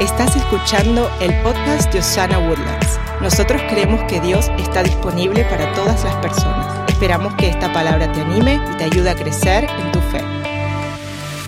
[0.00, 3.00] Estás escuchando el podcast de Osana Woodlands.
[3.20, 6.88] Nosotros creemos que Dios está disponible para todas las personas.
[6.88, 10.20] Esperamos que esta palabra te anime y te ayude a crecer en tu fe.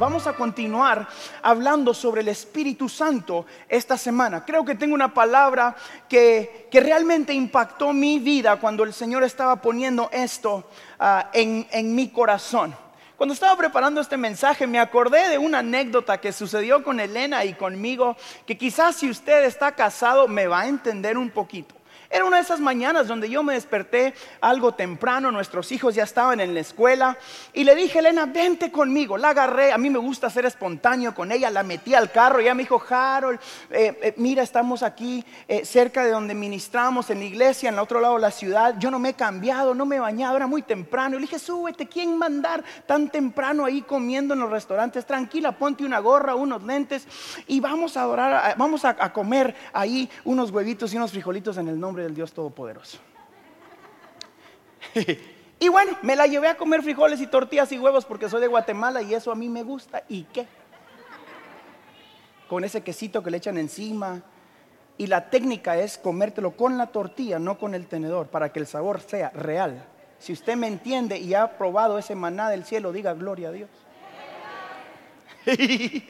[0.01, 1.07] Vamos a continuar
[1.43, 4.45] hablando sobre el Espíritu Santo esta semana.
[4.45, 5.77] Creo que tengo una palabra
[6.09, 10.65] que, que realmente impactó mi vida cuando el Señor estaba poniendo esto
[10.99, 12.75] ah, en, en mi corazón.
[13.21, 17.53] Cuando estaba preparando este mensaje me acordé de una anécdota que sucedió con Elena y
[17.53, 18.17] conmigo,
[18.47, 21.75] que quizás si usted está casado me va a entender un poquito.
[22.13, 26.41] Era una de esas mañanas donde yo me desperté algo temprano, nuestros hijos ya estaban
[26.41, 27.17] en la escuela
[27.53, 29.17] y le dije, Elena, vente conmigo.
[29.17, 32.53] La agarré, a mí me gusta ser espontáneo con ella, la metí al carro, ya
[32.53, 33.39] me dijo, Harold,
[33.71, 37.81] eh, eh, mira, estamos aquí eh, cerca de donde ministramos en la iglesia, en el
[37.81, 38.75] otro lado de la ciudad.
[38.81, 41.15] Yo no me he cambiado, no me he bañado, era muy temprano.
[41.17, 45.07] Y le dije, súbete, ¿quién mandar tan temprano ahí comiendo en los restaurantes?
[45.07, 47.07] Tranquila, ponte una gorra, unos lentes
[47.47, 51.79] y vamos a adorar, vamos a comer ahí unos huevitos y unos frijolitos en el
[51.79, 52.99] nombre del Dios Todopoderoso.
[55.61, 58.47] y bueno, me la llevé a comer frijoles y tortillas y huevos porque soy de
[58.47, 60.03] Guatemala y eso a mí me gusta.
[60.09, 60.47] ¿Y qué?
[62.49, 64.23] Con ese quesito que le echan encima.
[64.99, 68.67] Y la técnica es comértelo con la tortilla, no con el tenedor, para que el
[68.67, 69.87] sabor sea real.
[70.19, 73.71] Si usted me entiende y ha probado ese maná del cielo, diga gloria a Dios.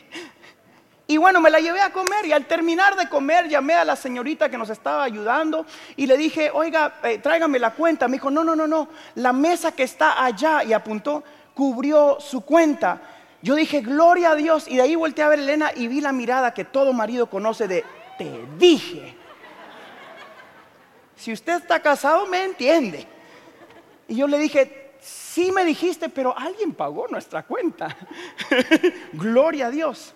[1.10, 3.96] Y bueno, me la llevé a comer y al terminar de comer llamé a la
[3.96, 5.66] señorita que nos estaba ayudando
[5.96, 8.06] y le dije, oiga, eh, tráigame la cuenta.
[8.06, 12.42] Me dijo, no, no, no, no, la mesa que está allá y apuntó, cubrió su
[12.42, 13.02] cuenta.
[13.42, 14.68] Yo dije, gloria a Dios.
[14.68, 17.28] Y de ahí volteé a ver a Elena y vi la mirada que todo marido
[17.28, 17.84] conoce de,
[18.16, 19.16] te dije.
[21.16, 23.04] Si usted está casado, me entiende.
[24.06, 27.96] Y yo le dije, sí me dijiste, pero alguien pagó nuestra cuenta.
[29.14, 30.14] gloria a Dios.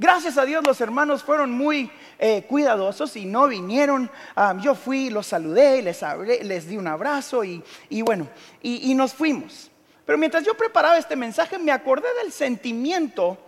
[0.00, 4.08] Gracias a Dios los hermanos fueron muy eh, cuidadosos y no vinieron.
[4.36, 6.00] Ah, yo fui, los saludé, les,
[6.44, 7.64] les di un abrazo y,
[8.02, 8.28] bueno,
[8.62, 9.72] y, nos fuimos.
[10.06, 13.38] Pero mientras yo preparaba este mensaje me acordé del sentimiento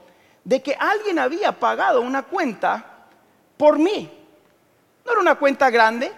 [0.43, 3.07] de que alguien había pagado una cuenta
[3.57, 4.11] por mí.
[5.05, 6.11] No era una cuenta grande,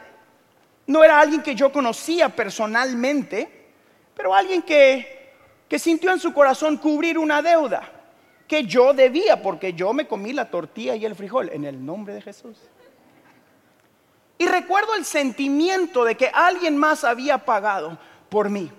[0.86, 3.66] no era alguien que yo conocía personalmente,
[4.16, 7.91] pero alguien que sintió en su corazón cubrir una deuda
[8.52, 12.12] que yo debía, porque yo me comí la tortilla y el frijol en el nombre
[12.12, 12.58] de Jesús.
[14.36, 17.96] Y recuerdo el sentimiento de que alguien más había pagado
[18.28, 18.70] por mí.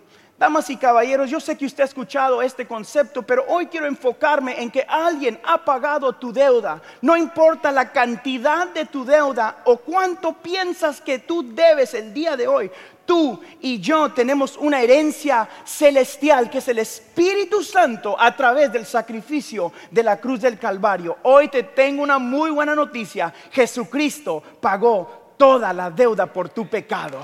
[0.44, 4.62] Damas y caballeros, yo sé que usted ha escuchado este concepto, pero hoy quiero enfocarme
[4.62, 6.82] en que alguien ha pagado tu deuda.
[7.02, 12.36] No importa la cantidad de tu deuda o cuánto piensas que tú debes el día
[12.36, 12.70] de hoy,
[13.06, 18.86] tú y yo tenemos una herencia celestial que es el Espíritu Santo a través del
[18.86, 21.20] sacrificio de la cruz del Calvario.
[21.24, 23.34] Hoy te tengo una muy buena noticia.
[23.50, 27.20] Jesucristo pagó toda la deuda por tu pecado.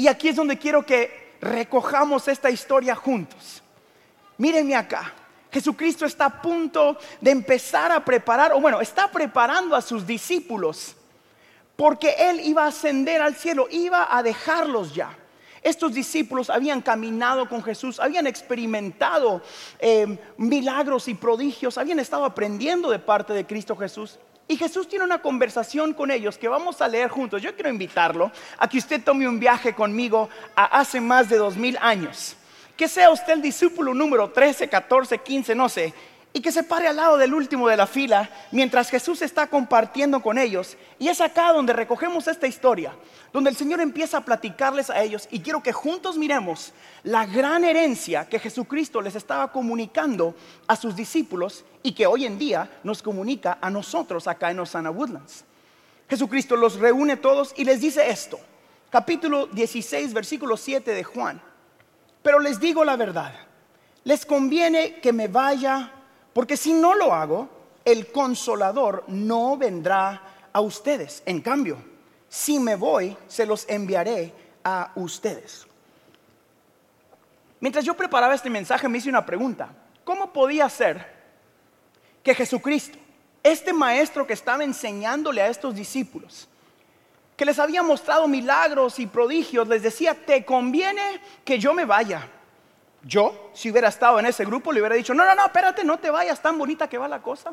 [0.00, 3.62] Y aquí es donde quiero que recojamos esta historia juntos.
[4.38, 5.12] Mírenme acá.
[5.52, 10.96] Jesucristo está a punto de empezar a preparar, o bueno, está preparando a sus discípulos,
[11.76, 15.14] porque Él iba a ascender al cielo, iba a dejarlos ya.
[15.62, 19.42] Estos discípulos habían caminado con Jesús, habían experimentado
[19.80, 24.18] eh, milagros y prodigios, habían estado aprendiendo de parte de Cristo Jesús.
[24.50, 27.40] Y Jesús tiene una conversación con ellos que vamos a leer juntos.
[27.40, 31.56] Yo quiero invitarlo a que usted tome un viaje conmigo a hace más de dos
[31.56, 32.34] mil años
[32.76, 35.94] que sea usted el discípulo número 13, 14, 15, no sé,
[36.32, 40.20] y que se pare al lado del último de la fila mientras Jesús está compartiendo
[40.20, 40.76] con ellos.
[40.98, 42.94] Y es acá donde recogemos esta historia,
[43.32, 47.64] donde el Señor empieza a platicarles a ellos y quiero que juntos miremos la gran
[47.64, 50.34] herencia que Jesucristo les estaba comunicando
[50.68, 54.90] a sus discípulos y que hoy en día nos comunica a nosotros acá en Osana
[54.90, 55.44] Woodlands.
[56.08, 58.38] Jesucristo los reúne todos y les dice esto,
[58.90, 61.40] capítulo 16, versículo 7 de Juan.
[62.22, 63.32] Pero les digo la verdad,
[64.04, 65.92] les conviene que me vaya,
[66.32, 67.48] porque si no lo hago,
[67.84, 70.22] el consolador no vendrá
[70.52, 71.22] a ustedes.
[71.26, 71.78] En cambio,
[72.28, 74.32] si me voy, se los enviaré
[74.62, 75.66] a ustedes.
[77.60, 79.70] Mientras yo preparaba este mensaje me hice una pregunta.
[80.04, 81.20] ¿Cómo podía ser
[82.22, 82.98] que Jesucristo,
[83.42, 86.48] este maestro que estaba enseñándole a estos discípulos,
[87.36, 92.28] que les había mostrado milagros y prodigios, les decía, te conviene que yo me vaya.
[93.02, 95.98] Yo, si hubiera estado en ese grupo, le hubiera dicho, no, no, no, espérate, no
[95.98, 97.52] te vayas, tan bonita que va la cosa.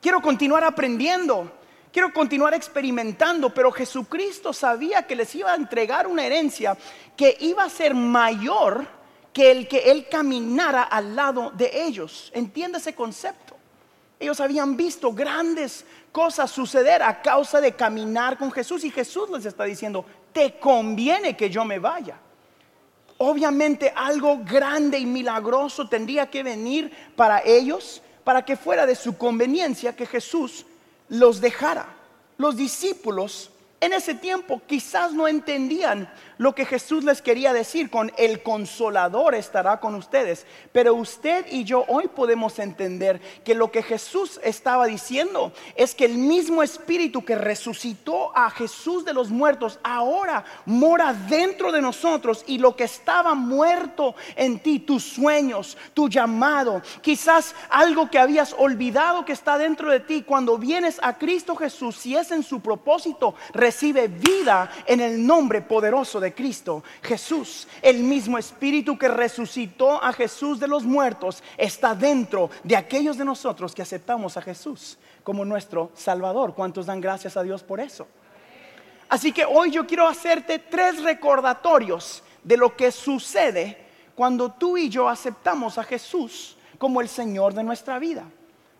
[0.00, 1.50] Quiero continuar aprendiendo,
[1.92, 6.76] quiero continuar experimentando, pero Jesucristo sabía que les iba a entregar una herencia
[7.16, 8.86] que iba a ser mayor
[9.32, 12.30] que el que él caminara al lado de ellos.
[12.34, 13.56] Entiende ese concepto.
[14.20, 19.46] Ellos habían visto grandes cosas suceder a causa de caminar con Jesús y Jesús les
[19.46, 22.18] está diciendo, te conviene que yo me vaya.
[23.18, 29.18] Obviamente algo grande y milagroso tendría que venir para ellos, para que fuera de su
[29.18, 30.64] conveniencia que Jesús
[31.08, 31.88] los dejara.
[32.36, 33.50] Los discípulos
[33.80, 39.36] en ese tiempo quizás no entendían lo que Jesús les quería decir con el consolador
[39.36, 40.46] estará con ustedes.
[40.72, 46.06] Pero usted y yo hoy podemos entender que lo que Jesús estaba diciendo es que
[46.06, 52.44] el mismo espíritu que resucitó a Jesús de los muertos ahora mora dentro de nosotros
[52.46, 58.54] y lo que estaba muerto en ti, tus sueños, tu llamado, quizás algo que habías
[58.56, 62.60] olvidado que está dentro de ti, cuando vienes a Cristo Jesús, si es en su
[62.60, 67.66] propósito, recibe vida en el nombre poderoso de Cristo Jesús.
[67.82, 73.24] El mismo Espíritu que resucitó a Jesús de los muertos está dentro de aquellos de
[73.24, 76.54] nosotros que aceptamos a Jesús como nuestro Salvador.
[76.54, 78.06] ¿Cuántos dan gracias a Dios por eso?
[79.08, 84.88] Así que hoy yo quiero hacerte tres recordatorios de lo que sucede cuando tú y
[84.88, 88.24] yo aceptamos a Jesús como el Señor de nuestra vida.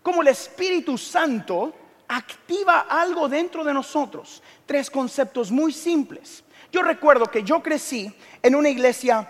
[0.02, 1.74] Como el Espíritu Santo
[2.08, 4.42] activa algo dentro de nosotros.
[4.66, 6.42] Tres conceptos muy simples.
[6.70, 9.28] Yo recuerdo que yo crecí en una iglesia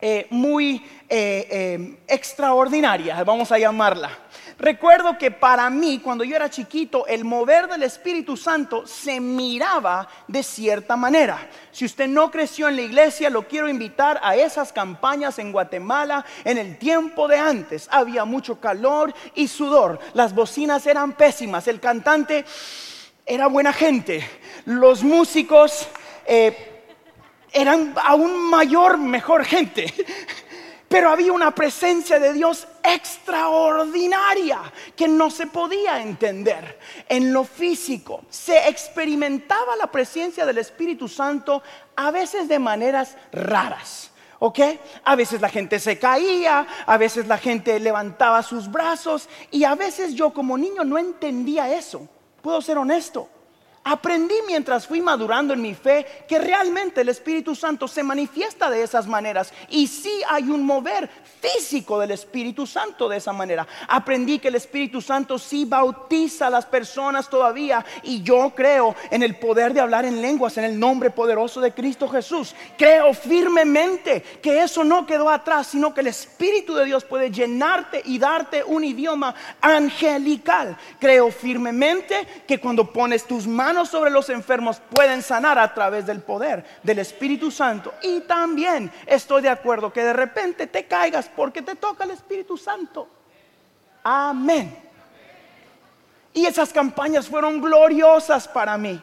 [0.00, 0.76] eh, muy
[1.08, 4.10] eh, eh, extraordinaria, vamos a llamarla.
[4.58, 10.08] Recuerdo que para mí, cuando yo era chiquito, el mover del Espíritu Santo se miraba
[10.28, 11.48] de cierta manera.
[11.72, 16.24] Si usted no creció en la iglesia, lo quiero invitar a esas campañas en Guatemala
[16.44, 17.88] en el tiempo de antes.
[17.90, 19.98] Había mucho calor y sudor.
[20.14, 21.66] Las bocinas eran pésimas.
[21.66, 22.44] El cantante
[23.26, 24.24] era buena gente.
[24.66, 25.88] Los músicos
[26.26, 26.84] eh,
[27.52, 29.92] eran aún mayor, mejor gente.
[30.88, 34.60] Pero había una presencia de Dios extraordinaria
[34.94, 36.78] que no se podía entender.
[37.08, 41.62] En lo físico se experimentaba la presencia del Espíritu Santo
[41.96, 44.10] a veces de maneras raras.
[44.40, 44.58] ¿Ok?
[45.04, 49.74] A veces la gente se caía, a veces la gente levantaba sus brazos y a
[49.74, 52.06] veces yo como niño no entendía eso.
[52.42, 53.28] Puedo ser honesto.
[53.86, 58.82] Aprendí mientras fui madurando en mi fe que realmente el Espíritu Santo se manifiesta de
[58.82, 63.66] esas maneras y sí hay un mover físico del Espíritu Santo de esa manera.
[63.86, 69.22] Aprendí que el Espíritu Santo sí bautiza a las personas todavía y yo creo en
[69.22, 72.54] el poder de hablar en lenguas en el nombre poderoso de Cristo Jesús.
[72.78, 78.00] Creo firmemente que eso no quedó atrás, sino que el Espíritu de Dios puede llenarte
[78.06, 80.74] y darte un idioma angelical.
[80.98, 86.20] Creo firmemente que cuando pones tus manos sobre los enfermos pueden sanar a través del
[86.20, 87.94] poder del Espíritu Santo.
[88.02, 92.56] Y también estoy de acuerdo que de repente te caigas porque te toca el Espíritu
[92.56, 93.08] Santo.
[94.02, 94.76] Amén.
[96.34, 99.00] Y esas campañas fueron gloriosas para mí.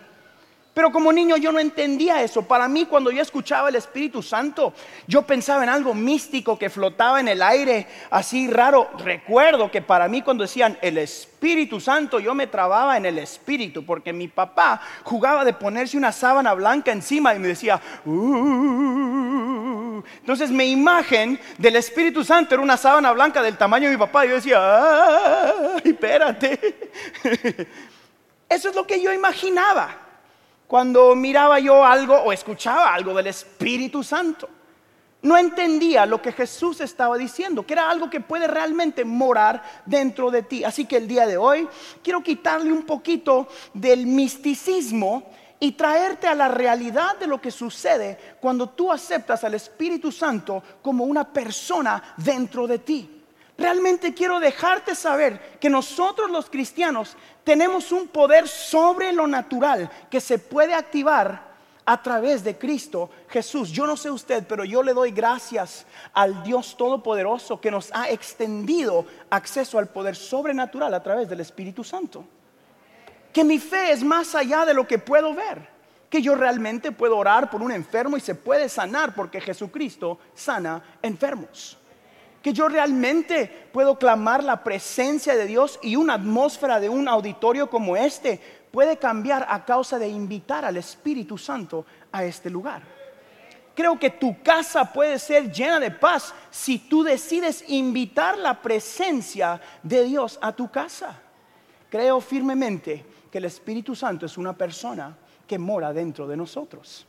[0.73, 2.44] Pero como niño yo no entendía eso.
[2.44, 4.73] Para mí cuando yo escuchaba el Espíritu Santo,
[5.06, 8.89] yo pensaba en algo místico que flotaba en el aire, así raro.
[9.00, 13.85] Recuerdo que para mí cuando decían el Espíritu Santo, yo me trababa en el Espíritu,
[13.85, 20.01] porque mi papá jugaba de ponerse una sábana blanca encima y me decía, uh".
[20.21, 24.25] entonces mi imagen del Espíritu Santo era una sábana blanca del tamaño de mi papá.
[24.25, 26.89] Yo decía, ay, espérate.
[28.48, 30.00] Eso es lo que yo imaginaba
[30.71, 34.47] cuando miraba yo algo o escuchaba algo del Espíritu Santo.
[35.21, 40.31] No entendía lo que Jesús estaba diciendo, que era algo que puede realmente morar dentro
[40.31, 40.63] de ti.
[40.63, 41.67] Así que el día de hoy
[42.01, 45.23] quiero quitarle un poquito del misticismo
[45.59, 50.63] y traerte a la realidad de lo que sucede cuando tú aceptas al Espíritu Santo
[50.81, 53.20] como una persona dentro de ti.
[53.62, 60.20] Realmente quiero dejarte saber que nosotros los cristianos tenemos un poder sobre lo natural que
[60.20, 61.51] se puede activar
[61.86, 63.70] a través de Cristo Jesús.
[63.70, 68.10] Yo no sé usted, pero yo le doy gracias al Dios Todopoderoso que nos ha
[68.10, 72.25] extendido acceso al poder sobrenatural a través del Espíritu Santo.
[73.32, 75.70] Que mi fe es más allá de lo que puedo ver.
[76.10, 80.82] Que yo realmente puedo orar por un enfermo y se puede sanar porque Jesucristo sana
[81.03, 81.77] enfermos
[82.41, 87.69] que yo realmente puedo clamar la presencia de Dios y una atmósfera de un auditorio
[87.69, 88.39] como este
[88.71, 92.81] puede cambiar a causa de invitar al Espíritu Santo a este lugar.
[93.75, 99.62] Creo que tu casa puede ser llena de paz si tú decides invitar la presencia
[99.81, 101.19] de Dios a tu casa.
[101.89, 105.15] Creo firmemente que el Espíritu Santo es una persona
[105.48, 107.05] que mora dentro de nosotros.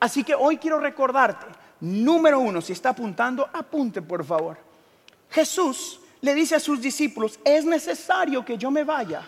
[0.00, 1.46] Así que hoy quiero recordarte
[1.82, 4.56] número uno, si está apuntando, apunte por favor.
[5.30, 9.22] Jesús le dice a sus discípulos, es necesario que yo me vaya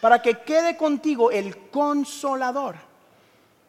[0.00, 2.76] para que quede contigo el consolador.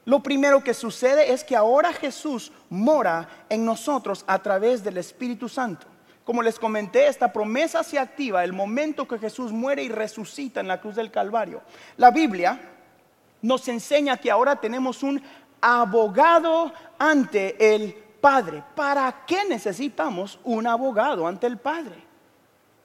[0.03, 5.47] Lo primero que sucede es que ahora Jesús mora en nosotros a través del Espíritu
[5.47, 5.87] Santo.
[6.25, 10.67] Como les comenté, esta promesa se activa el momento que Jesús muere y resucita en
[10.67, 11.61] la cruz del Calvario.
[11.97, 12.59] La Biblia
[13.41, 15.21] nos enseña que ahora tenemos un
[15.61, 18.63] abogado ante el Padre.
[18.75, 22.03] ¿Para qué necesitamos un abogado ante el Padre?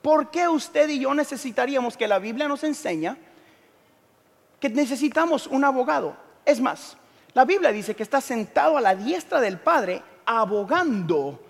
[0.02, 3.16] ¿Por qué usted y yo necesitaríamos que la Biblia nos enseña
[4.58, 6.16] que necesitamos un abogado?
[6.44, 6.96] Es más,
[7.34, 11.40] la Biblia dice que está sentado a la diestra del Padre abogando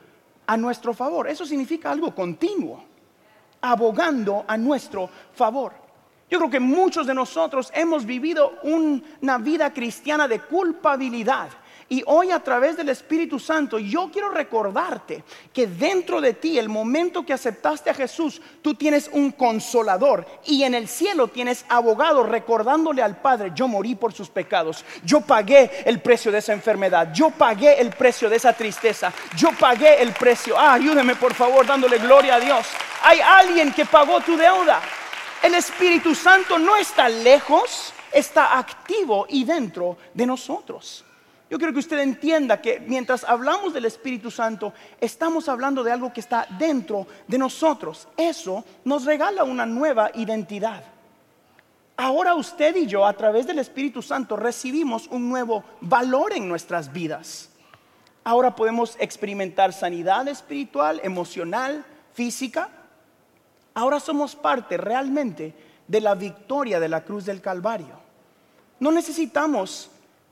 [0.47, 1.29] a nuestro favor.
[1.29, 2.83] Eso significa algo continuo,
[3.61, 5.73] abogando a nuestro favor.
[6.29, 11.49] Yo creo que muchos de nosotros hemos vivido una vida cristiana de culpabilidad
[11.91, 16.69] y hoy a través del Espíritu Santo yo quiero recordarte que dentro de ti, el
[16.69, 22.23] momento que aceptaste a Jesús, tú tienes un consolador y en el cielo tienes abogado
[22.23, 27.13] recordándole al Padre, yo morí por sus pecados, yo pagué el precio de esa enfermedad,
[27.13, 30.57] yo pagué el precio de esa tristeza, yo pagué el precio.
[30.57, 32.69] Ah, ayúdeme por favor dándole gloria a Dios.
[33.03, 34.81] Hay alguien que pagó tu deuda.
[35.43, 41.05] El Espíritu Santo no está lejos, está activo y dentro de nosotros.
[41.51, 46.13] Yo quiero que usted entienda que mientras hablamos del Espíritu Santo, estamos hablando de algo
[46.13, 48.07] que está dentro de nosotros.
[48.17, 50.85] Eso nos regala una nueva identidad.
[51.97, 56.93] Ahora usted y yo, a través del Espíritu Santo, recibimos un nuevo valor en nuestras
[56.93, 57.51] vidas.
[58.23, 62.69] Ahora podemos experimentar sanidad espiritual, emocional, física.
[63.75, 65.53] Ahora somos parte realmente
[65.89, 67.99] de la victoria de la cruz del Calvario.
[68.79, 69.91] No necesitamos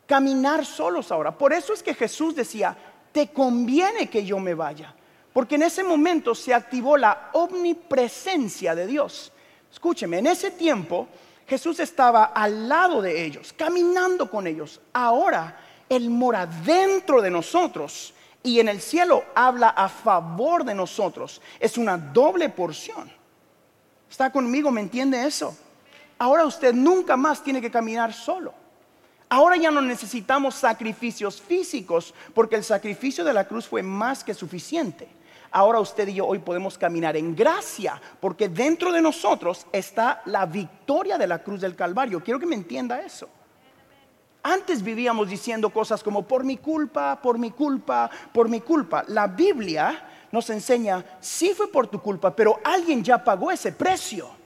[0.09, 1.37] caminar solos ahora.
[1.37, 2.75] Por eso es que Jesús decía,
[3.12, 4.95] te conviene que yo me vaya.
[5.35, 9.31] Porque en ese momento se activó la omnipresencia de Dios.
[9.71, 11.07] Escúcheme, en ese tiempo
[11.47, 14.81] Jesús estaba al lado de ellos, caminando con ellos.
[14.95, 21.43] Ahora Él mora dentro de nosotros y en el cielo habla a favor de nosotros.
[21.61, 23.12] Es una doble porción.
[24.11, 24.71] ¿Está conmigo?
[24.71, 25.55] ¿Me entiende eso?
[26.19, 28.55] Ahora usted nunca más tiene que caminar solo.
[29.30, 34.32] Ahora ya no necesitamos sacrificios físicos porque el sacrificio de la cruz fue más que
[34.32, 35.08] suficiente.
[35.50, 40.47] Ahora usted y yo hoy podemos caminar en gracia porque dentro de nosotros está la
[40.47, 42.23] victoria de la cruz del Calvario.
[42.23, 43.28] Quiero que me entienda eso.
[44.42, 49.04] Antes vivíamos diciendo cosas como por mi culpa, por mi culpa, por mi culpa.
[49.08, 54.38] La Biblia nos enseña, sí fue por tu culpa, pero alguien ya pagó ese precio.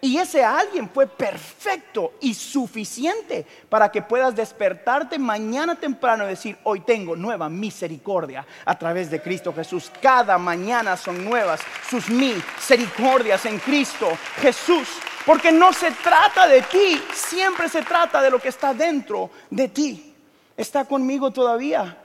[0.00, 6.56] Y ese alguien fue perfecto y suficiente para que puedas despertarte mañana temprano y decir,
[6.62, 9.90] hoy tengo nueva misericordia a través de Cristo Jesús.
[10.00, 14.06] Cada mañana son nuevas sus misericordias en Cristo
[14.40, 14.88] Jesús.
[15.26, 19.68] Porque no se trata de ti, siempre se trata de lo que está dentro de
[19.68, 20.14] ti.
[20.56, 21.98] ¿Está conmigo todavía?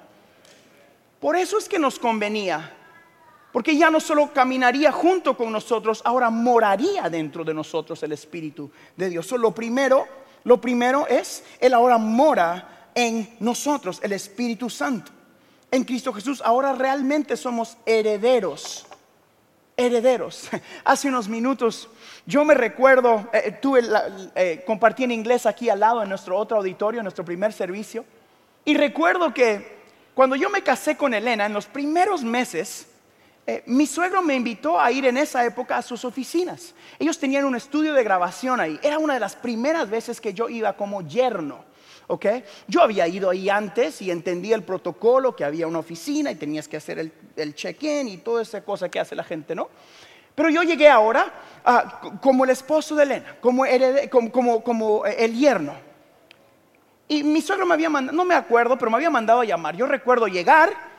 [1.19, 2.71] Por eso es que nos convenía
[3.53, 8.71] porque ya no solo caminaría junto con nosotros, ahora moraría dentro de nosotros el Espíritu
[8.97, 9.31] de Dios.
[9.31, 10.07] lo primero,
[10.43, 15.11] lo primero es, Él ahora mora en nosotros, el Espíritu Santo.
[15.69, 18.87] En Cristo Jesús ahora realmente somos herederos.
[19.77, 20.49] Herederos.
[20.83, 21.89] Hace unos minutos
[22.25, 23.81] yo me recuerdo, eh, eh, tuve
[24.35, 28.03] eh, compartí en inglés aquí al lado en nuestro otro auditorio, en nuestro primer servicio,
[28.65, 29.83] y recuerdo que
[30.15, 32.87] cuando yo me casé con Elena, en los primeros meses,
[33.45, 36.73] eh, mi suegro me invitó a ir en esa época a sus oficinas.
[36.99, 38.79] Ellos tenían un estudio de grabación ahí.
[38.81, 41.73] Era una de las primeras veces que yo iba como yerno.
[42.67, 46.67] Yo había ido ahí antes y entendía el protocolo, que había una oficina y tenías
[46.67, 46.99] que hacer
[47.35, 49.69] el, check-in y toda esa cosa que hace la gente, ¿no?
[50.35, 51.31] Pero yo llegué ahora
[51.63, 53.63] ah, como el esposo de Elena, como,
[54.63, 55.73] como el yerno.
[57.07, 59.75] Y mi suegro me había mandado, no me acuerdo, pero me había mandado a llamar.
[59.75, 60.92] Yo recuerdo llegar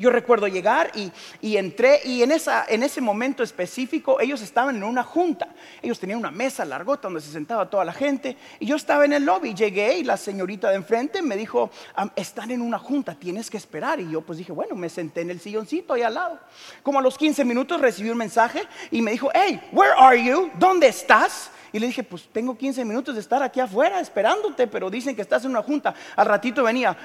[0.00, 5.48] yo recuerdo llegar y, entré y en, ese momento específico ellos estaban en una junta.
[5.82, 9.12] Ellos tenían una mesa largota donde se sentaba toda la gente y yo estaba en
[9.12, 9.52] el lobby.
[9.52, 11.70] Llegué y la señorita de enfrente me dijo,
[12.16, 14.00] están en una junta, tienes que esperar.
[14.00, 16.38] Y yo pues dije, bueno, me senté en el silloncito ahí al lado.
[16.82, 20.50] Como a los 15 minutos recibí un mensaje y me dijo, hey, where are you?
[20.58, 21.50] ¿Dónde estás?
[21.74, 25.20] Y le dije, pues tengo 15 minutos de estar aquí afuera esperándote, pero dicen que
[25.20, 25.94] estás en una junta.
[26.16, 26.96] Al ratito venía,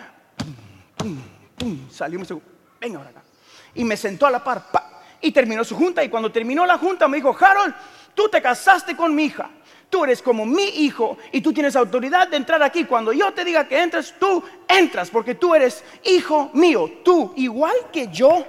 [0.96, 1.18] pum,
[1.58, 2.18] pum, salió
[3.74, 4.64] Y me sentó a la par,
[5.22, 6.04] y terminó su junta.
[6.04, 7.74] Y cuando terminó la junta me dijo, Harold,
[8.16, 9.50] Tú te casaste con mi hija.
[9.90, 12.86] Tú eres como mi hijo y tú tienes autoridad de entrar aquí.
[12.86, 16.90] Cuando yo te diga que entres, tú entras porque tú eres hijo mío.
[17.04, 18.46] Tú, igual que yo.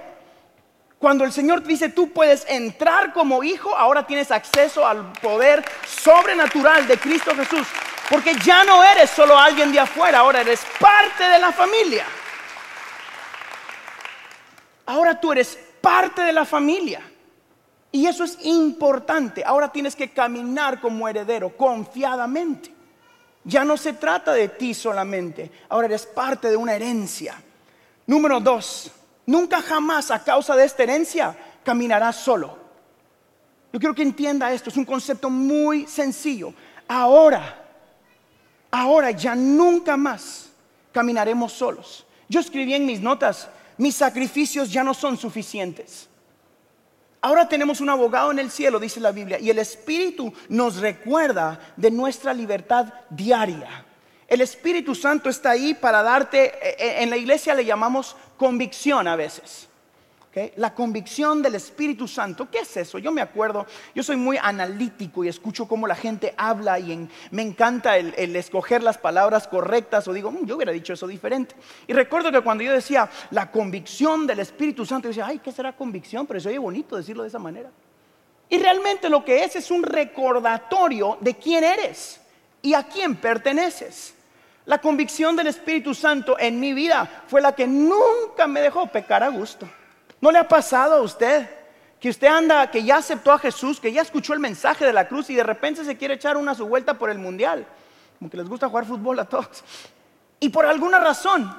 [0.97, 6.87] Cuando el Señor dice tú puedes entrar como hijo, ahora tienes acceso al poder sobrenatural
[6.87, 7.67] de Cristo Jesús.
[8.09, 12.05] Porque ya no eres solo alguien de afuera, ahora eres parte de la familia.
[14.87, 17.01] Ahora tú eres parte de la familia.
[17.91, 19.43] Y eso es importante.
[19.45, 22.73] Ahora tienes que caminar como heredero, confiadamente.
[23.43, 25.51] Ya no se trata de ti solamente.
[25.69, 27.41] Ahora eres parte de una herencia.
[28.05, 28.91] Número dos,
[29.25, 32.57] nunca jamás a causa de esta herencia caminarás solo.
[33.73, 34.69] Yo quiero que entienda esto.
[34.69, 36.53] Es un concepto muy sencillo.
[36.87, 37.65] Ahora,
[38.71, 40.49] ahora ya nunca más
[40.93, 42.05] caminaremos solos.
[42.29, 46.09] Yo escribí en mis notas, mis sacrificios ya no son suficientes.
[47.21, 51.59] Ahora tenemos un abogado en el cielo, dice la Biblia, y el Espíritu nos recuerda
[51.75, 53.85] de nuestra libertad diaria.
[54.27, 59.07] El Espíritu Santo está ahí para darte, eh, eh, en la iglesia le llamamos convicción
[59.07, 59.67] a veces.
[60.57, 62.99] La convicción del Espíritu Santo, ¿qué es eso?
[62.99, 63.65] Yo me acuerdo,
[63.95, 68.83] yo soy muy analítico y escucho cómo la gente habla y me encanta el, escoger
[68.83, 71.55] las palabras correctas o digo, mm, yo hubiera dicho eso diferente.
[71.87, 75.51] Y recuerdo que cuando yo decía la convicción del Espíritu Santo, yo decía, ay, ¿qué
[75.51, 76.27] será convicción?
[76.27, 77.71] Pero eso es bonito decirlo de esa manera.
[78.49, 82.21] Y realmente lo que es es un recordatorio de quién eres
[82.61, 84.13] y a quién perteneces.
[84.65, 89.23] La convicción del Espíritu Santo en mi vida fue la que nunca me dejó pecar
[89.23, 89.67] a gusto.
[90.21, 91.49] ¿No le ha pasado a usted
[91.99, 95.07] que usted anda, que ya aceptó a Jesús, que ya escuchó el mensaje de la
[95.07, 97.65] cruz y de repente se quiere echar una su vuelta por el mundial?
[98.19, 99.63] Como que les gusta jugar fútbol a todos.
[100.39, 101.51] Y por alguna razón,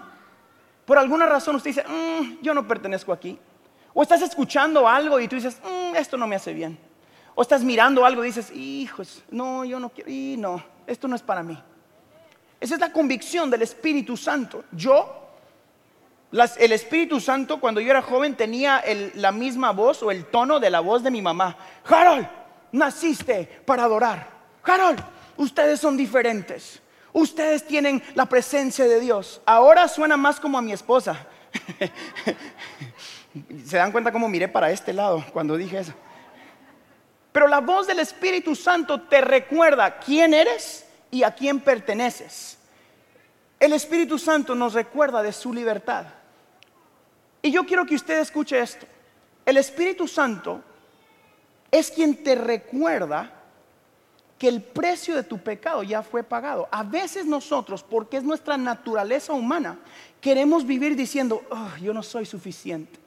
[0.85, 3.39] por alguna razón usted dice, mm, yo no pertenezco aquí.
[3.95, 6.79] O estás escuchando algo y tú dices, mm, esto no me hace bien.
[7.35, 11.17] O estás mirando algo y dices, hijos, no, yo no quiero, y no, esto no
[11.17, 11.61] es para mí.
[12.61, 14.65] Esa es la convicción del Espíritu Santo.
[14.73, 15.28] Yo
[16.31, 18.83] el Espíritu Santo cuando yo era joven tenía
[19.15, 21.57] la misma voz o el tono de la voz de mi mamá.
[21.85, 22.29] Harold,
[22.73, 24.29] naciste para adorar.
[24.63, 25.01] Harold,
[25.37, 26.83] ustedes son diferentes.
[27.13, 29.41] Ustedes tienen la presencia de Dios.
[29.47, 31.27] Ahora suena más como a mi esposa.
[33.65, 35.95] Se dan cuenta cómo miré para este lado cuando dije eso.
[37.33, 42.59] Pero la voz del Espíritu Santo te recuerda quién eres y a quién perteneces.
[43.59, 46.07] El Espíritu Santo nos recuerda de su libertad.
[47.43, 48.87] Y yo quiero que usted escuche esto.
[49.45, 50.63] El Espíritu Santo
[51.71, 53.33] es quien te recuerda
[54.39, 56.69] que el precio de tu pecado ya fue pagado.
[56.71, 59.79] A veces nosotros, porque es nuestra naturaleza humana,
[60.21, 62.99] queremos vivir diciendo, oh, yo no soy suficiente.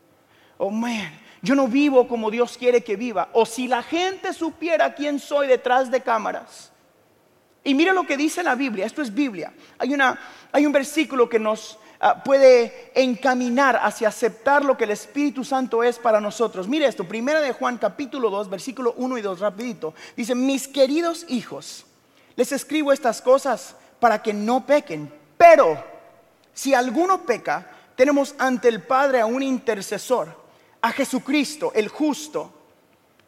[0.58, 3.30] Oh, man, yo no vivo como Dios quiere que viva.
[3.34, 6.72] O si la gente supiera quién soy detrás de cámaras.
[7.64, 9.54] Y mire lo que dice la Biblia, esto es Biblia.
[9.78, 10.20] Hay, una,
[10.52, 11.78] hay un versículo que nos
[12.24, 16.68] puede encaminar hacia aceptar lo que el Espíritu Santo es para nosotros.
[16.68, 19.94] Mire esto, primera de Juan capítulo 2, versículo 1 y 2, rapidito.
[20.16, 21.86] Dice, mis queridos hijos,
[22.36, 25.84] les escribo estas cosas para que no pequen, pero
[26.54, 30.36] si alguno peca, tenemos ante el Padre a un intercesor,
[30.82, 32.52] a Jesucristo, el justo.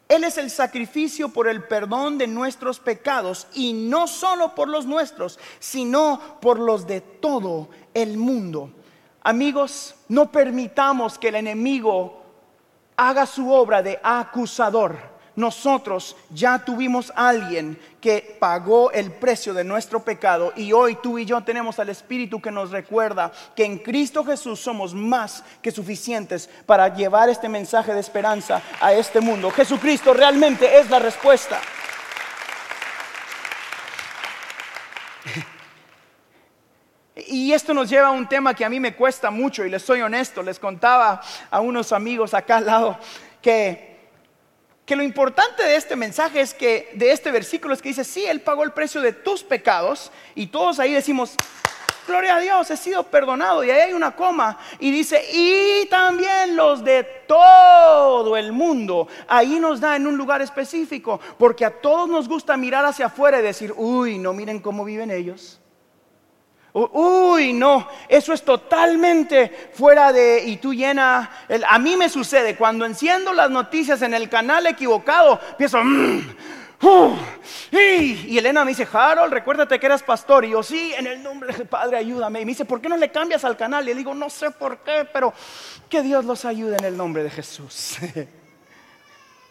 [0.08, 4.84] Él es el sacrificio por el perdón de nuestros pecados y no solo por los
[4.84, 8.70] nuestros, sino por los de todo el mundo.
[9.22, 12.22] Amigos, no permitamos que el enemigo
[12.96, 15.14] haga su obra de acusador.
[15.36, 21.18] Nosotros ya tuvimos a alguien que pagó el precio de nuestro pecado y hoy tú
[21.18, 25.72] y yo tenemos al Espíritu que nos recuerda que en Cristo Jesús somos más que
[25.72, 29.50] suficientes para llevar este mensaje de esperanza a este mundo.
[29.50, 31.60] Jesucristo realmente es la respuesta.
[37.28, 39.82] Y esto nos lleva a un tema que a mí me cuesta mucho y les
[39.82, 42.98] soy honesto, les contaba a unos amigos acá al lado
[43.40, 43.98] que,
[44.84, 48.24] que lo importante de este mensaje es que, de este versículo es que dice, sí,
[48.24, 51.34] Él pagó el precio de tus pecados y todos ahí decimos,
[52.06, 56.56] gloria a Dios, he sido perdonado y ahí hay una coma y dice, y también
[56.56, 62.08] los de todo el mundo, ahí nos da en un lugar específico, porque a todos
[62.08, 65.60] nos gusta mirar hacia afuera y decir, uy, no miren cómo viven ellos
[66.76, 70.42] Uy, no, eso es totalmente fuera de...
[70.44, 71.30] Y tú llena...
[71.68, 75.78] a mí me sucede, cuando enciendo las noticias en el canal equivocado, pienso...
[75.82, 76.20] Mm,
[77.70, 80.44] y, Elena me dice, Harold, recuérdate que eras pastor.
[80.44, 82.40] Y yo, sí, en el nombre del Padre, ayúdame.
[82.40, 83.84] Y me dice, ¿por qué no le cambias al canal?
[83.84, 85.32] Y le digo, no sé por qué, pero
[85.88, 87.98] que Dios los ayude en el nombre de Jesús.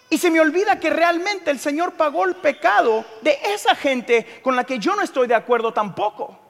[0.10, 4.56] Y se me olvida que realmente el Señor pagó el pecado de esa gente con
[4.56, 6.43] la que yo no estoy de acuerdo tampoco.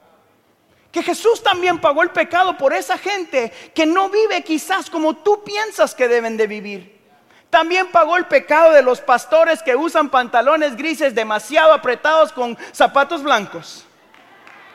[0.93, 5.43] Que Jesús también pagó el pecado por esa gente que no vive quizás como tú
[5.43, 7.01] piensas que deben de vivir.
[7.49, 13.23] También pagó el pecado de los pastores que usan pantalones grises demasiado apretados con zapatos
[13.23, 13.85] blancos.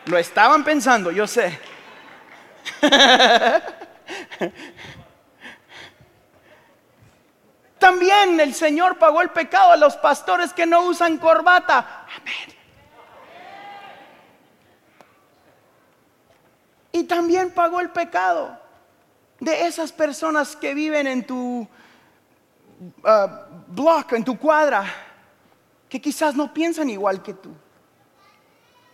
[0.07, 1.57] Lo estaban pensando, yo sé.
[7.79, 12.07] También el Señor pagó el pecado a los pastores que no usan corbata.
[12.17, 12.58] Amén.
[16.93, 18.59] Y también pagó el pecado
[19.41, 21.69] de esas personas que viven en tu uh,
[23.69, 24.85] block, en tu cuadra,
[25.89, 27.51] que quizás no piensan igual que tú.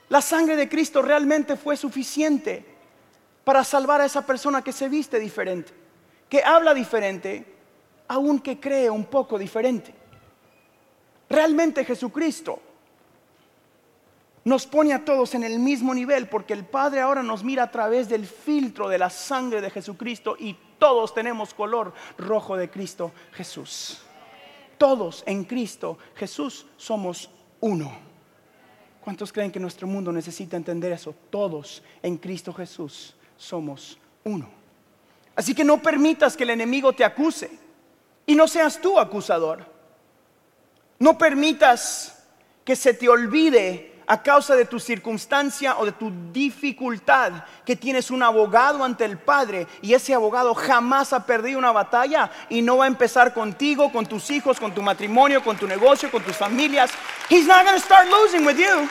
[0.08, 2.64] La sangre de Cristo realmente fue suficiente
[3.42, 5.72] para salvar a esa persona que se viste diferente,
[6.28, 7.54] que habla diferente,
[8.08, 9.94] aunque cree un poco diferente.
[11.28, 12.60] Realmente Jesucristo
[14.44, 17.70] nos pone a todos en el mismo nivel porque el Padre ahora nos mira a
[17.70, 23.12] través del filtro de la sangre de Jesucristo y todos tenemos color rojo de Cristo
[23.32, 24.02] Jesús.
[24.76, 27.30] Todos en Cristo Jesús somos
[27.60, 27.90] uno.
[29.00, 31.14] ¿Cuántos creen que nuestro mundo necesita entender eso?
[31.30, 34.48] Todos en Cristo Jesús somos uno.
[35.36, 37.50] Así que no permitas que el enemigo te acuse
[38.26, 39.64] y no seas tú acusador.
[40.98, 42.26] No permitas
[42.64, 48.10] que se te olvide a causa de tu circunstancia o de tu dificultad que tienes
[48.10, 52.78] un abogado ante el Padre y ese abogado jamás ha perdido una batalla y no
[52.78, 56.36] va a empezar contigo, con tus hijos, con tu matrimonio, con tu negocio, con tus
[56.36, 56.90] familias.
[57.28, 58.88] He's not going to start losing with you.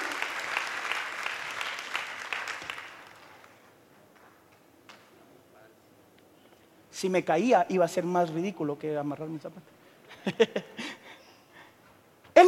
[6.89, 9.67] Si me caía iba a ser más ridículo que amarrar mi zapato.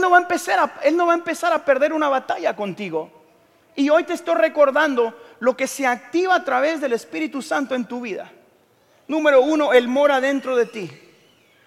[0.06, 3.10] No va a empezar a, él no va a, empezar a perder una batalla contigo.
[3.76, 7.86] Y hoy te estoy recordando lo que se activa a través del Espíritu Santo en
[7.86, 8.32] tu vida.
[9.08, 10.92] Número uno, Él mora dentro de ti.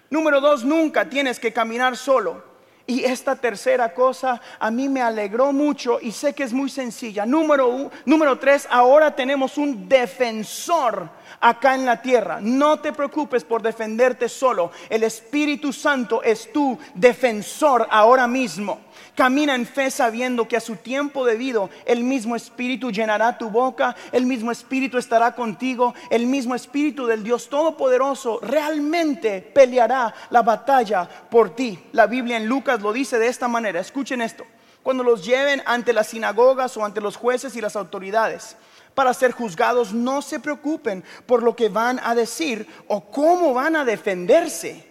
[0.09, 2.45] Número dos, nunca tienes que caminar solo.
[2.89, 7.27] Y esta tercera cosa a mí me alegró mucho y sé que es muy sencilla.
[7.27, 12.39] Número, número tres, ahora tenemos un defensor acá en la tierra.
[12.41, 14.71] No te preocupes por defenderte solo.
[14.89, 18.81] El Espíritu Santo es tu defensor ahora mismo.
[19.15, 23.97] Camina en fe sabiendo que a su tiempo debido el mismo Espíritu llenará tu boca,
[24.13, 31.09] el mismo Espíritu estará contigo, el mismo Espíritu del Dios Todopoderoso realmente peleará la batalla
[31.31, 31.79] por ti.
[31.93, 33.81] La Biblia en Lucas lo dice de esta manera.
[33.81, 34.45] Escuchen esto.
[34.83, 38.57] Cuando los lleven ante las sinagogas o ante los jueces y las autoridades
[38.95, 43.77] para ser juzgados, no se preocupen por lo que van a decir o cómo van
[43.77, 44.88] a defenderse,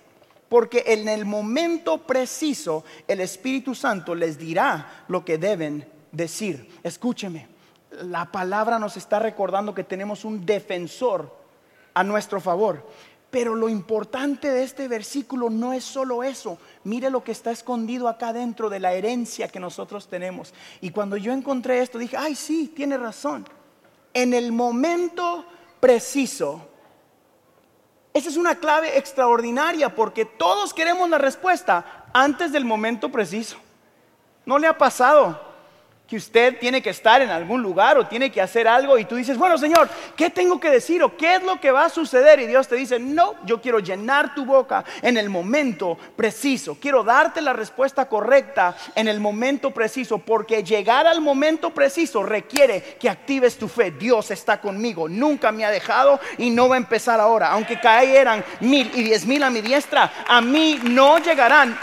[0.49, 6.69] porque en el momento preciso el Espíritu Santo les dirá lo que deben decir.
[6.83, 7.47] Escúcheme,
[8.03, 11.35] la palabra nos está recordando que tenemos un defensor
[11.93, 12.85] a nuestro favor.
[13.29, 16.57] Pero lo importante de este versículo no es solo eso.
[16.85, 20.53] Mire lo que está escondido acá dentro de la herencia que nosotros tenemos.
[20.79, 23.45] Y cuando yo encontré esto, dije, ay, sí, tiene razón
[24.17, 25.45] en el momento
[25.79, 26.69] preciso.
[28.17, 33.57] Esa es una clave extraordinaria porque todos queremos la respuesta antes del momento preciso.
[34.43, 35.39] ¿No le ha pasado?
[36.07, 39.15] Que usted tiene que estar en algún lugar o tiene que hacer algo y tú
[39.15, 42.39] dices, bueno Señor, ¿qué tengo que decir o qué es lo que va a suceder?
[42.39, 47.03] Y Dios te dice, no, yo quiero llenar tu boca en el momento preciso, quiero
[47.03, 53.09] darte la respuesta correcta en el momento preciso, porque llegar al momento preciso requiere que
[53.09, 53.91] actives tu fe.
[53.91, 58.43] Dios está conmigo, nunca me ha dejado y no va a empezar ahora, aunque cayeran
[58.61, 61.77] mil y diez mil a mi diestra, a mí no llegarán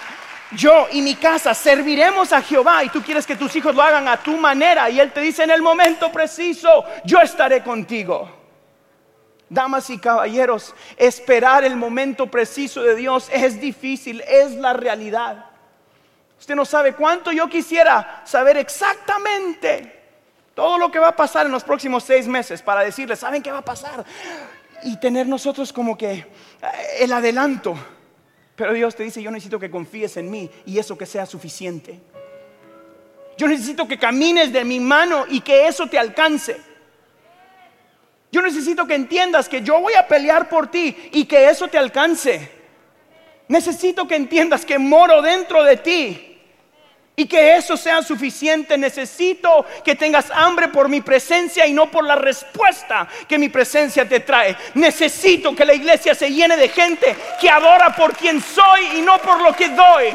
[0.53, 4.09] yo y mi casa serviremos a Jehová y tú quieres que tus hijos lo hagan
[4.09, 8.31] a tu manera y Él te dice en el momento preciso, yo estaré contigo.
[9.49, 15.47] Damas y caballeros, esperar el momento preciso de Dios es difícil, es la realidad.
[16.39, 20.03] Usted no sabe cuánto yo quisiera saber exactamente
[20.55, 23.51] todo lo que va a pasar en los próximos seis meses para decirles, ¿saben qué
[23.51, 24.05] va a pasar?
[24.83, 26.27] Y tener nosotros como que eh,
[27.01, 27.77] el adelanto.
[28.57, 31.99] Pero Dios te dice, yo necesito que confíes en mí y eso que sea suficiente.
[33.37, 36.61] Yo necesito que camines de mi mano y que eso te alcance.
[38.31, 41.79] Yo necesito que entiendas que yo voy a pelear por ti y que eso te
[41.79, 42.51] alcance.
[43.49, 46.34] Necesito que entiendas que moro dentro de ti
[47.17, 52.05] Y que eso sea suficiente, necesito que tengas hambre por mi presencia y no por
[52.05, 54.57] la respuesta que mi presencia te trae.
[54.75, 59.19] Necesito que la iglesia se llene de gente que adora por quien soy y no
[59.19, 60.13] por lo que doy.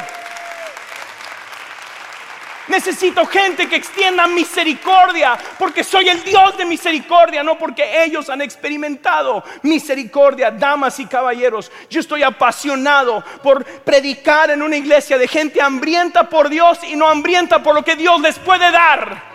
[2.69, 8.41] Necesito gente que extienda misericordia, porque soy el Dios de misericordia, no porque ellos han
[8.41, 11.71] experimentado misericordia, damas y caballeros.
[11.89, 17.08] Yo estoy apasionado por predicar en una iglesia de gente hambrienta por Dios y no
[17.08, 19.29] hambrienta por lo que Dios les puede dar.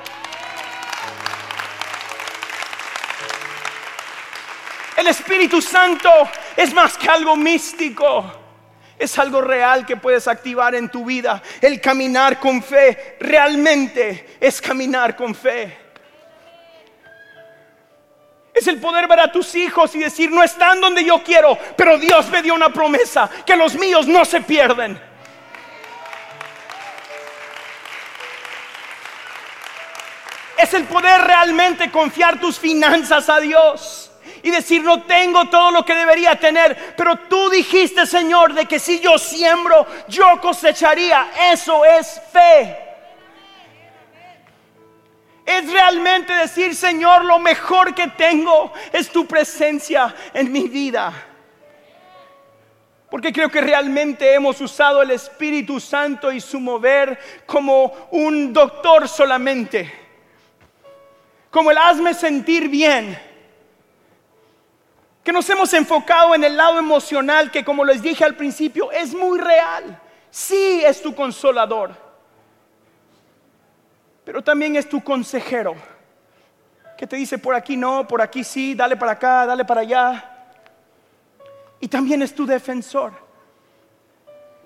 [4.96, 6.08] El Espíritu Santo
[6.56, 8.43] es más que algo místico.
[8.98, 11.42] Es algo real que puedes activar en tu vida.
[11.61, 15.78] El caminar con fe realmente es caminar con fe.
[18.54, 21.98] Es el poder ver a tus hijos y decir, no están donde yo quiero, pero
[21.98, 25.00] Dios me dio una promesa, que los míos no se pierden.
[30.57, 34.03] Es el poder realmente confiar tus finanzas a Dios
[34.44, 38.78] y decir, no tengo todo lo que debería tener, pero tú dijiste, Señor, de que
[38.78, 41.30] si yo siembro, yo cosecharía.
[41.50, 42.76] Eso es fe.
[45.46, 51.11] Es realmente decir, Señor, lo mejor que tengo es tu presencia en mi vida.
[53.11, 59.09] Porque creo que realmente hemos usado el Espíritu Santo y su mover como un doctor
[59.09, 59.90] solamente.
[61.50, 63.33] Como el hazme sentir bien
[65.24, 69.14] que nos hemos enfocado en el lado emocional que como les dije al principio es
[69.14, 69.98] muy real.
[70.30, 71.92] Sí es tu consolador,
[74.24, 75.74] pero también es tu consejero,
[76.98, 80.30] que te dice por aquí no, por aquí sí, dale para acá, dale para allá.
[81.80, 83.12] Y también es tu defensor.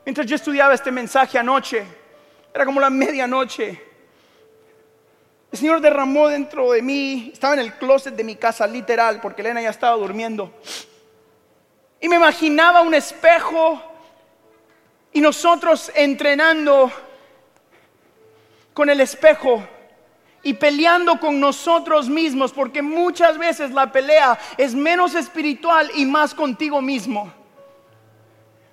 [0.04, 1.86] Mientras yo estudiaba este mensaje anoche,
[2.52, 3.87] era como la medianoche,
[5.50, 9.40] el Señor derramó dentro de mí, estaba en el closet de mi casa literal, porque
[9.40, 10.52] Elena ya estaba durmiendo.
[12.00, 13.82] Y me imaginaba un espejo
[15.12, 16.92] y nosotros entrenando
[18.74, 19.66] con el espejo
[20.42, 26.34] y peleando con nosotros mismos, porque muchas veces la pelea es menos espiritual y más
[26.34, 27.32] contigo mismo.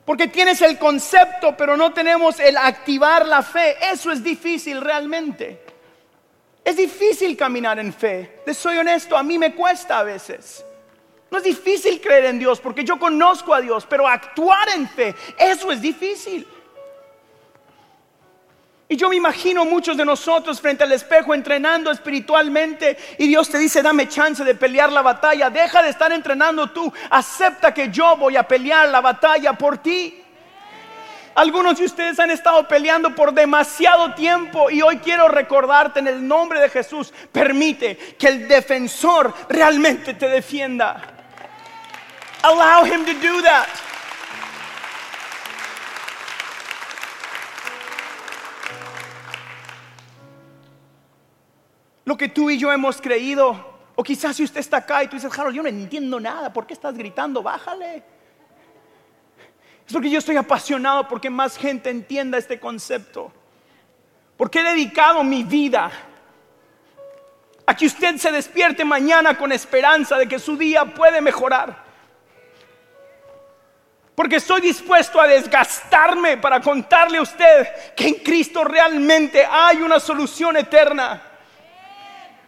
[0.06, 3.76] Porque tienes el concepto, pero no tenemos el activar la fe.
[3.92, 5.64] Eso es difícil realmente.
[6.65, 8.41] Es difícil caminar en fe.
[8.43, 10.65] Les soy honesto, a mí me cuesta a veces.
[11.30, 15.13] No es difícil creer en Dios porque yo conozco a Dios, pero actuar en fe,
[15.38, 16.47] eso es difícil.
[18.88, 23.60] Y yo me imagino muchos de nosotros frente al espejo entrenando espiritualmente y Dios te
[23.60, 28.15] dice, dame chance de pelear la batalla, deja de estar entrenando tú, acepta que yo
[28.17, 30.25] voy a pelear la batalla por ti.
[31.36, 36.26] Algunos de ustedes han estado peleando por demasiado tiempo y hoy quiero recordarte en el
[36.26, 40.95] nombre de Jesús, permite que el defensor realmente te defienda.
[42.41, 43.67] Allow him to do that.
[52.06, 55.17] Lo que tú y yo hemos creído, o quizás si usted está acá y tú
[55.17, 57.43] dices, Harold, yo no entiendo nada, ¿por qué estás gritando?
[57.43, 58.14] Bájale.
[59.88, 63.32] Es porque yo estoy apasionado porque más gente entienda este concepto.
[64.38, 65.91] Porque he dedicado mi vida
[67.65, 71.84] a que usted se despierte mañana con esperanza de que su día puede mejorar.
[74.15, 80.00] Porque estoy dispuesto a desgastarme para contarle a usted que en Cristo realmente hay una
[80.00, 81.25] solución eterna.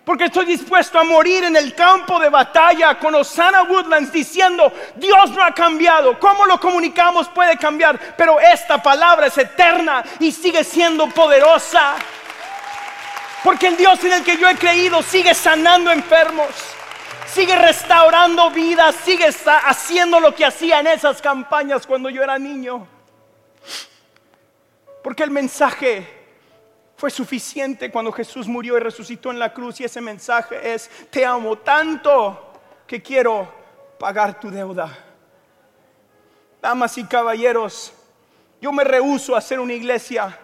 [0.08, 5.32] Porque estoy dispuesto a morir en el campo de batalla con Osana Woodlands diciendo, Dios
[5.32, 6.17] no ha cambiado.
[6.17, 8.15] ¿Cómo lo comunicamos puede cambiar?
[8.15, 11.96] Pero esta palabra es eterna y sigue siendo poderosa.
[13.43, 16.52] Porque el Dios en el que yo he creído sigue sanando enfermos,
[17.26, 19.28] sigue restaurando vidas, sigue
[19.65, 22.88] haciendo lo que hacía en esas campañas cuando yo era niño.
[25.04, 26.16] Porque el mensaje
[26.97, 31.23] fue suficiente cuando Jesús murió y resucitó en la cruz y ese mensaje es, te
[31.23, 32.53] amo tanto
[32.88, 33.47] que quiero
[33.99, 34.97] pagar tu deuda.
[36.60, 37.93] Damas y caballeros,
[38.60, 40.39] yo me rehúso a hacer una iglesia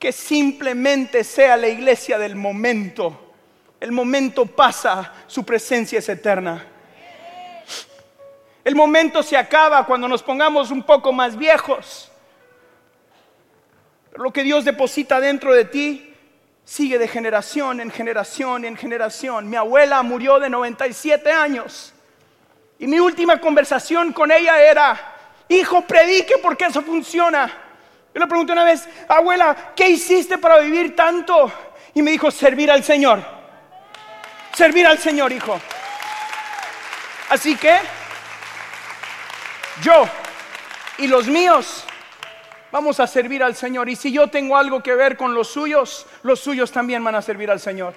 [0.00, 3.34] que simplemente sea la iglesia del momento.
[3.78, 6.66] El momento pasa, su presencia es eterna.
[8.64, 12.11] El momento se acaba cuando nos pongamos un poco más viejos
[14.16, 16.14] lo que Dios deposita dentro de ti
[16.64, 19.48] sigue de generación en generación en generación.
[19.48, 21.92] Mi abuela murió de 97 años
[22.78, 25.14] y mi última conversación con ella era,
[25.48, 27.46] hijo, predique porque eso funciona.
[28.14, 31.50] Yo le pregunté una vez, abuela, ¿qué hiciste para vivir tanto?
[31.94, 33.22] Y me dijo, servir al Señor.
[34.54, 35.58] Servir al Señor, hijo.
[37.30, 37.78] Así que
[39.82, 40.06] yo
[40.98, 41.86] y los míos
[42.72, 43.88] vamos a servir al Señor.
[43.88, 47.22] Y si yo tengo algo que ver con los suyos, los suyos también van a
[47.22, 47.94] servir al Señor.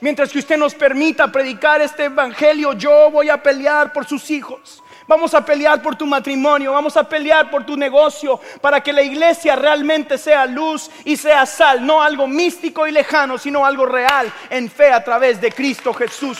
[0.00, 4.82] Mientras que usted nos permita predicar este evangelio, yo voy a pelear por sus hijos.
[5.06, 9.02] Vamos a pelear por tu matrimonio, vamos a pelear por tu negocio, para que la
[9.02, 14.32] iglesia realmente sea luz y sea sal, no algo místico y lejano, sino algo real
[14.48, 16.38] en fe a través de Cristo Jesús.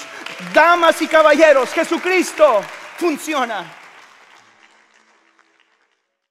[0.54, 2.62] Damas y caballeros, Jesucristo
[2.96, 3.83] funciona.